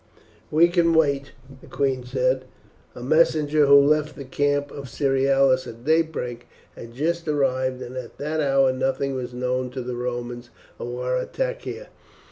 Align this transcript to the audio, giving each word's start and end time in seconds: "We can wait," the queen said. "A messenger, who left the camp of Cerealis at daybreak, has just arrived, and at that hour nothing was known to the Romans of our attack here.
"We 0.49 0.67
can 0.67 0.95
wait," 0.95 1.33
the 1.61 1.67
queen 1.67 2.03
said. 2.03 2.45
"A 2.95 3.03
messenger, 3.03 3.67
who 3.67 3.75
left 3.79 4.15
the 4.15 4.25
camp 4.25 4.71
of 4.71 4.89
Cerealis 4.89 5.67
at 5.67 5.83
daybreak, 5.85 6.47
has 6.75 6.89
just 6.89 7.27
arrived, 7.27 7.83
and 7.83 7.95
at 7.95 8.17
that 8.17 8.39
hour 8.41 8.73
nothing 8.73 9.13
was 9.13 9.31
known 9.31 9.69
to 9.69 9.81
the 9.83 9.95
Romans 9.95 10.49
of 10.79 10.87
our 10.95 11.17
attack 11.17 11.61
here. 11.61 11.89